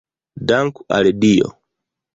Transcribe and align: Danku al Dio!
Danku 0.51 0.81
al 0.99 1.07
Dio! 1.21 1.47